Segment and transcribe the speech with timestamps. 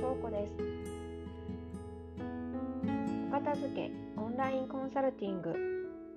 [0.00, 0.54] 翔子です。
[3.28, 5.54] お片付けオンラインコンサルティング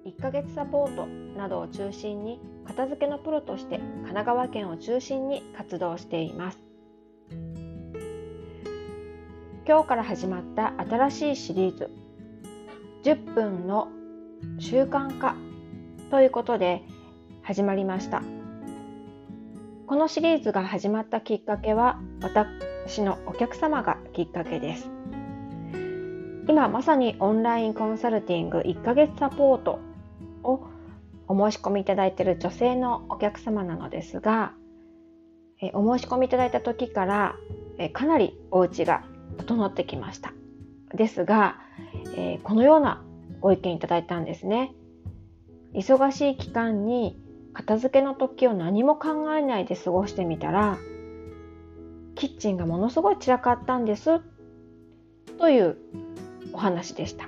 [0.05, 1.07] 1ヶ月サポート
[1.37, 6.59] などを中心に片付けのプロとして神奈川県を中心に活動しています。
[9.67, 11.89] 今日から始まった新しいシリーズ
[13.03, 13.87] 10分の
[14.59, 15.35] 習慣化
[16.11, 16.83] ということで
[17.41, 18.21] 始まりました。
[19.87, 24.89] このシリーズが始まったきっかけは私私のお客様がきっかけです。
[26.47, 29.79] 今まさにオンラインコンサルティング1ヶ月サポート
[30.43, 30.67] を
[31.27, 34.53] お申し込みいただいている女性のお客様なのですが
[35.73, 37.35] お申し込みいただいた時から
[37.93, 39.05] かなりお家が
[39.37, 40.33] 整ってきました。
[40.93, 41.59] ですが
[42.43, 43.03] このような
[43.39, 44.73] ご意見いただいたんですね。
[45.73, 47.17] 忙しい期間に
[47.53, 50.77] 片付けの時を何も考えないで過ごしてみたら
[52.21, 54.21] キッチンがものすごい散らかったんです。
[55.39, 55.75] という
[56.53, 57.27] お話でした。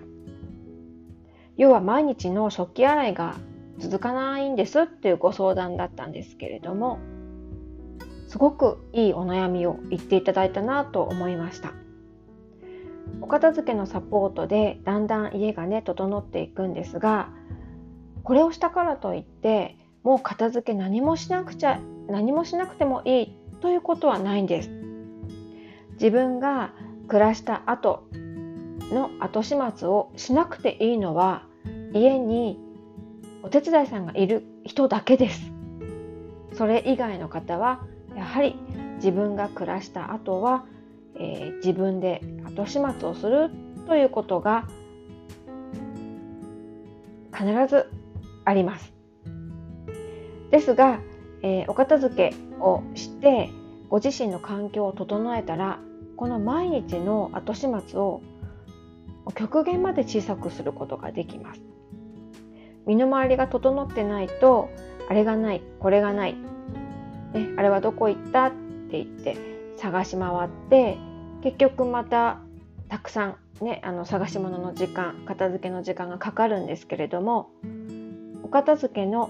[1.57, 3.35] 要は毎日の食器洗いが
[3.79, 4.81] 続かないんです。
[4.81, 6.99] っていうご相談だったんですけれども。
[8.27, 11.73] すごくいいお悩みを言っていただいたなと思いました。
[13.19, 17.29] お片付けのサポートでだんだん家がね整っていくんですが
[18.23, 24.82] これをしたからといってもう片付け何もしなくちゃ何もしなくてもいいということはないんです。
[25.93, 26.73] 自分が
[27.07, 28.07] 暮らした後
[28.91, 31.43] の後始末をしなくていいのは
[31.93, 32.59] 家に
[33.43, 35.51] お手伝いさんがいる人だけです。
[36.53, 37.81] それ以外の方は
[38.15, 38.55] やはり
[38.95, 40.65] 自分が暮らした後は、
[41.15, 43.49] えー、自分で後始末をする
[43.87, 44.67] ということが
[47.35, 47.89] 必ず
[48.45, 48.93] あります。
[50.51, 50.99] ですが、
[51.41, 53.49] えー、お片付けをして
[53.89, 55.79] ご自身の環境を整えたら
[56.15, 58.21] この毎日の後始末を
[59.35, 61.61] 極限まで小さくすることができます。
[62.85, 64.69] 身の回りが整ってないと
[65.09, 66.39] あれがないこれがない、ね、
[67.57, 69.37] あれはどこ行ったって言って
[69.77, 70.97] 探し回って
[71.43, 72.39] 結局また
[72.89, 77.49] たくさん、ね、あの探し物の時間片付けの時間がかかるんですけれども
[78.43, 79.29] お片付けの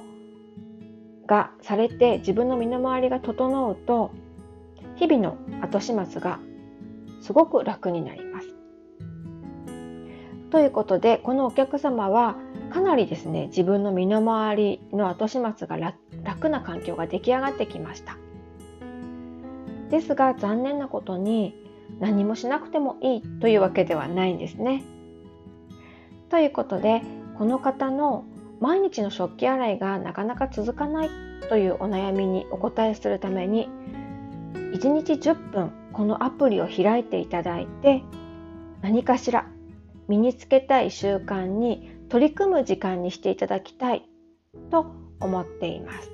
[1.27, 4.11] がされて自分の身の回りが整うと
[5.03, 6.39] 日々の後始末が
[7.19, 8.47] すごく楽になります。
[10.49, 12.37] ということでこのお客様は
[12.69, 15.75] かなりですね自分の身の回りの後始末が
[16.23, 18.15] 楽な環境が出来上がってきました。
[19.89, 21.53] ですが残念なことに
[21.99, 24.85] 何もしなくてもいいというわけではないんですね。
[26.29, 27.01] ということで
[27.37, 28.23] この方の
[28.61, 31.09] 毎日の食器洗いがなかなか続かない
[31.49, 33.67] というお悩みにお答えするために
[34.53, 38.03] 1日10分このアプリを開いていただいて
[38.81, 39.47] 何かしら
[40.07, 44.07] 身につけたい習慣に取り組む時間にしていただきたい
[44.69, 44.87] と
[45.19, 46.11] 思っています。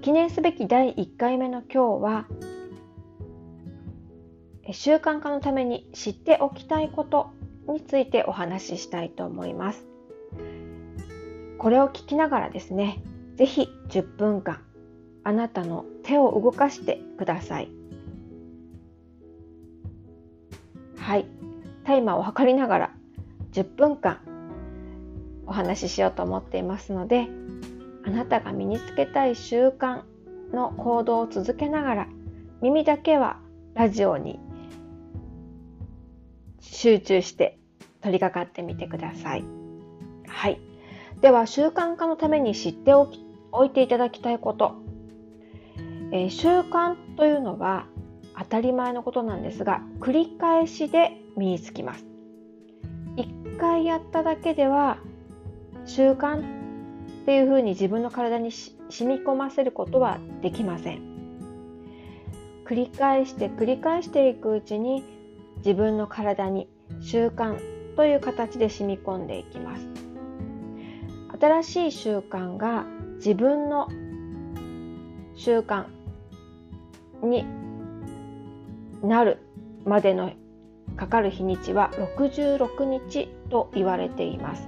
[0.00, 2.26] 記念すべき第1回目の今日は
[4.72, 7.30] 習慣化のために知っておきたいこと
[7.68, 9.86] についてお話ししたいと思います。
[11.58, 13.02] これを聞きながらですね、
[13.34, 14.62] ぜひ10分間
[15.28, 17.68] あなたの手を動かしてください。
[20.96, 21.26] はい、
[21.84, 22.94] タイマーを測りながら
[23.52, 24.20] 10分間
[25.44, 27.28] お話ししようと思っていますので、
[28.06, 30.00] あなたが身につけたい習慣
[30.54, 32.08] の行動を続けながら
[32.62, 33.38] 耳だけは
[33.74, 34.40] ラジオに
[36.60, 37.58] 集中して
[38.00, 39.44] 取り掛かってみてください。
[40.26, 40.58] はい。
[41.20, 44.87] では習慣化のために知っておきおいていただきたいこと、
[46.10, 47.86] えー、習慣というのは
[48.38, 52.04] 当たり前のことなんですが繰り返しで身につきます。
[53.16, 54.98] 1回やっただけでは
[55.84, 58.78] 習慣っていうふうに自分の体に染
[59.18, 61.02] み込ませることはできません。
[62.64, 65.02] 繰り返して繰り返していくうちに
[65.58, 66.68] 自分の体に
[67.00, 67.58] 習慣
[67.96, 69.86] という形で染み込んでいきます。
[71.40, 72.84] 新しい習慣が
[73.16, 73.88] 自分の
[75.34, 75.86] 習慣
[77.22, 77.46] に
[79.02, 79.38] なる
[79.84, 80.32] までの
[80.96, 84.62] かかる日にちは66日と言われています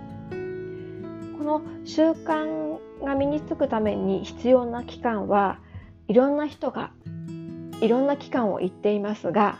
[1.37, 5.59] この習慣が身につくために必要な期間は
[6.09, 6.93] いろんな人が
[7.81, 9.59] いろんな期間を言っていますが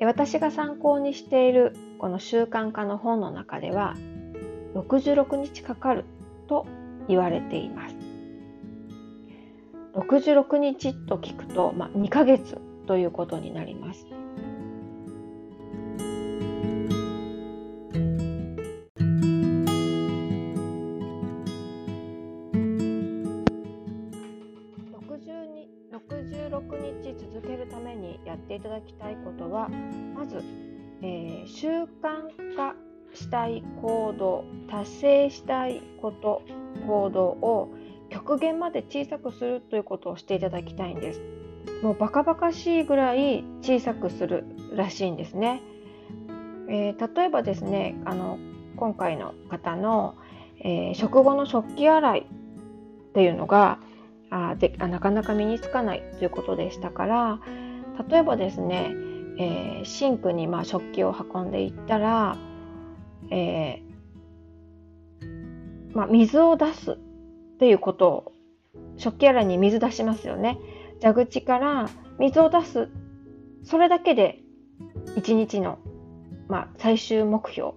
[0.00, 3.94] 私が参考にしているこの習慣化の本の中では
[4.74, 6.04] 66日かかる
[6.48, 6.66] と
[7.08, 7.95] 言われています。
[9.96, 14.06] 66日と聞くと、まあ、2ヶ月ということになります。
[25.92, 29.68] 66日続けるためにやっていただきたいことは
[30.14, 30.42] まず、
[31.02, 32.74] えー、習慣化
[33.14, 36.42] したい行動達成したいこと
[36.86, 37.74] 行動を
[38.16, 41.20] 極限まで小さくするということをしていただきたいんです。
[41.82, 45.60] もうバカバカしいぐらい小さくするらしいんですね。
[46.68, 48.38] えー、例えばですねあの
[48.76, 50.16] 今回の方の、
[50.60, 53.80] えー、食後の食器洗いっていうのが
[54.30, 57.40] あであなかなか身につかないということでしたから
[58.08, 58.94] 例えばですね、
[59.38, 62.38] えー、シンクにまあ食器を運んでいったら、
[63.30, 66.98] えー、まあ、水を出す
[67.56, 68.32] っていうことを
[68.96, 70.58] 食器洗いに水出しますよね。
[71.00, 71.88] 蛇口から
[72.18, 72.88] 水を出す
[73.62, 74.40] それだけで
[75.16, 75.78] 一日の、
[76.48, 77.72] まあ、最終目標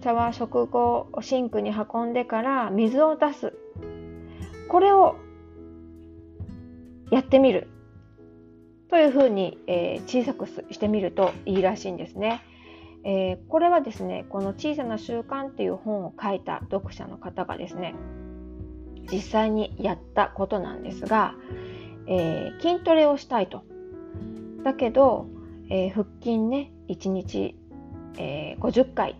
[0.00, 3.54] シャワー食後シンクに運んでから水を出す
[4.68, 5.16] これを
[7.10, 7.68] やってみる
[8.90, 12.42] というふうに、えー、小さくしてみるといいらしいんですね。
[13.04, 17.94] えー、これはですねこの「小さな習慣」っていう本を書いた読者の方がですね
[19.10, 21.34] 実際にやったことなんですが、
[22.06, 23.62] えー、筋トレをしたいと。
[24.62, 25.26] だけど、
[25.68, 27.56] えー、腹筋ね1日、
[28.18, 29.16] えー、50回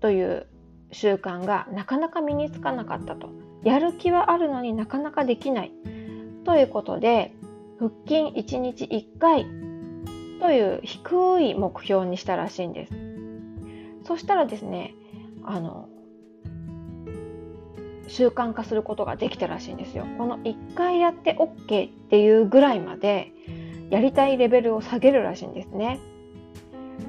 [0.00, 0.46] という
[0.90, 3.30] 習慣がなかなか身につかなかったと。
[3.62, 5.72] やる気はあるのになかなかできない。
[6.44, 7.32] ということで
[7.78, 9.46] 腹筋1日1回
[10.40, 12.92] という低い目標にしたらしいんです。
[14.04, 14.94] そしたらですね
[15.44, 15.88] あの
[18.08, 20.06] 習慣化することができたらしいんですよ。
[20.18, 23.32] この1回やって OK っていうぐらいまで
[23.90, 26.00] やりたいレベルを下げるらしいんですね。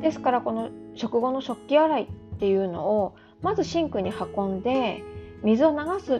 [0.01, 2.07] ですからこの食後の食器洗いっ
[2.39, 5.03] ていうのをまずシンクに運んで
[5.43, 6.19] 水を流すっ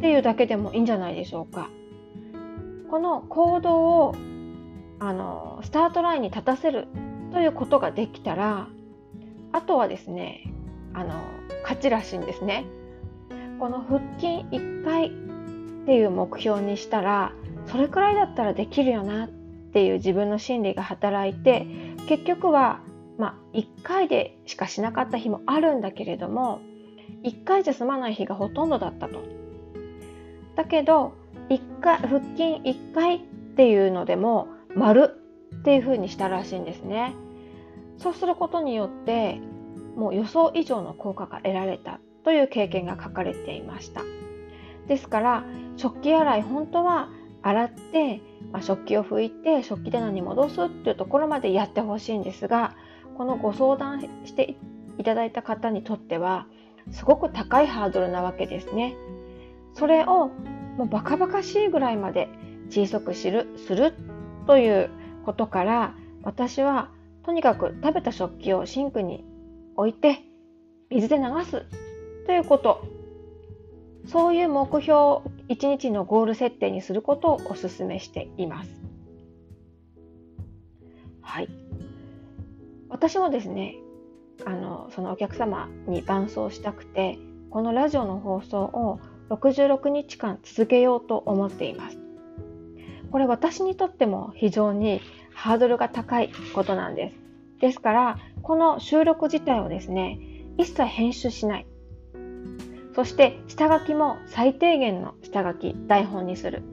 [0.00, 1.70] ていうだけでもいいんじゃないでしょうか。
[2.90, 4.14] この行動を
[4.98, 6.88] あのスタートラインに立たせる
[7.32, 8.68] ということができたら
[9.52, 10.44] あとはですね
[10.94, 11.14] あの
[11.62, 12.64] 勝ちらしいんですね。
[13.58, 15.10] この腹筋1回っ
[15.84, 17.32] ていう目標にしたら
[17.66, 21.66] それくらいだったらできるよなっていう自分の心理が働いて
[22.08, 22.80] 結局は
[23.18, 26.60] まあ1回でしかしなかった日もあるんだけれども
[27.24, 29.22] 1回じゃ済まない日がほとんどだったと。
[30.54, 31.14] だけど
[31.48, 33.20] 1回腹筋1回っ
[33.56, 35.10] ていうのでも丸
[35.56, 37.14] っていう風にしたらしいんですね。
[37.96, 39.40] そうすることによって
[39.96, 44.02] もう予想以上の効果が得られたという経験が書かれていました
[44.86, 45.44] ですから
[45.78, 47.08] 食器洗い本当は
[47.40, 48.20] 洗って、
[48.52, 52.76] まあ、食器を拭いて食器棚に戻すっていうところまでやってほしいんですが
[53.16, 54.56] このご相談して
[54.98, 56.46] いただいた方にとっては
[56.90, 58.94] すごく高いハードルなわけですね。
[59.72, 60.28] それを
[60.76, 62.28] もうバカバカしいぐらいまで
[62.68, 63.94] 小さくするする
[64.46, 64.90] という
[65.24, 66.90] ことから私は
[67.24, 69.24] とにかく食べた食器をシンクに
[69.76, 70.24] 置いて
[70.90, 71.87] 水で流す
[72.28, 72.84] ということ
[74.06, 78.70] そういう目標一日のゴール設定にすることをお勧めしています。
[81.22, 81.48] はい。
[82.90, 83.76] 私もですね、
[84.44, 87.18] あのそのお客様に伴走したくて、
[87.48, 91.98] このラジオの放送を66日間続けようと思っています。
[93.10, 95.00] これ私にとっても非常に
[95.32, 97.16] ハードルが高いことなんです。
[97.60, 100.18] ですから、この収録自体をですね、
[100.58, 101.66] 一切編集しない。
[102.98, 106.64] そして下書きも最低限の下書き台本にする。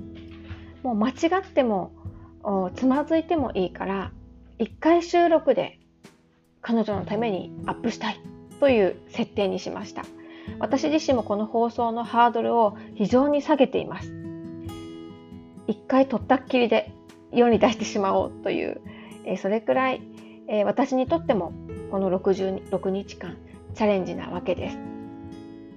[0.82, 1.92] もう間違っても
[2.74, 4.12] つまずいてもいいから
[4.58, 5.78] 1回収録で
[6.62, 8.20] 彼女のためにアップしたい
[8.60, 10.04] という設定にしました。
[10.58, 14.12] 私自身もこの放送のハードルを非常に下げています。
[15.68, 16.92] 1回取ったっきりで
[17.34, 18.82] 世に出してしまおうという、
[19.26, 20.02] えそれくらい、
[20.48, 21.54] え私にとっても
[21.92, 23.38] この66日間
[23.76, 24.95] チャレンジなわけです。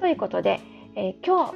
[0.00, 0.60] ということで、
[0.94, 1.54] えー、今日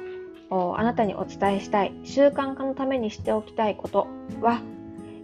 [0.77, 4.07] あなたにお伝えしたい習慣化のためにしておきたいこと
[4.41, 4.61] は、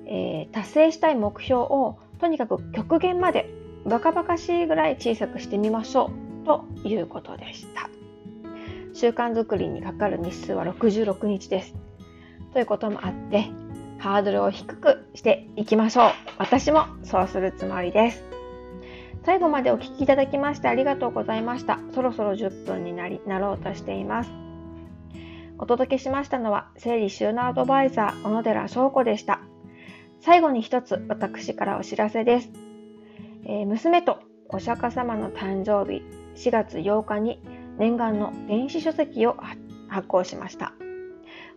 [0.08, 3.50] えー、達成したい目標をとにかく極限まで
[3.86, 6.12] バカバカしいぐらい小さくしてみましょ
[6.44, 7.90] うということでした。
[8.94, 11.76] 習慣づくりにかかる日数は66日です。
[12.54, 13.48] ということもあって、
[14.00, 16.12] ハードルを低くしていきましょう。
[16.38, 18.39] 私もそうするつもりです。
[19.24, 21.80] 最後までお聴きいただきましてありがとうございました。
[21.94, 24.32] そろそろ10分になりなろうとしています。
[25.58, 29.42] お届けしましたのは、整理収納アドバイザー、小野寺翔子でした。
[30.22, 32.50] 最後に一つ私からお知らせです。
[33.46, 36.02] えー、娘とお釈迦様の誕生日
[36.36, 37.42] 4月8日に
[37.78, 39.38] 念願の電子書籍を
[39.88, 40.74] 発行しました。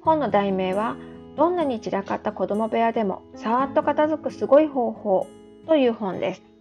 [0.01, 0.97] 本の題名は
[1.37, 5.27] どんなに散らかった子供部屋でもさーっと片付くすごい方法
[5.67, 6.52] という本です。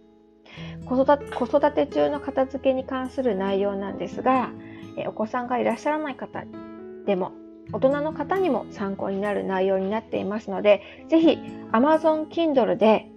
[0.96, 4.50] 子育て中の片付けに関する内容なんですが、
[5.06, 6.44] お子さんがいらっしゃらない方
[7.06, 7.32] でも
[7.72, 11.38] 大人の方にも参考になる内容になっていますので、ぜひ
[11.72, 13.08] Amazon Kindle で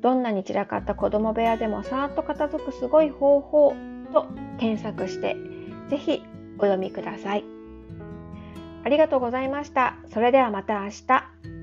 [0.00, 3.74] どんなに散らかった子供部屋でもさーっと片付くすごい方法
[4.12, 4.26] と
[4.58, 5.36] 検索して、
[5.88, 6.22] ぜひ
[6.58, 7.44] お読みください。
[8.82, 9.96] ありがとうございました。
[10.12, 11.59] それではまた明日。